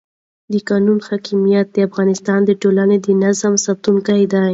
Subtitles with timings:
[0.51, 4.43] د قانون حاکمیت د افغانستان د ټولنې د نظم ساتونکی دی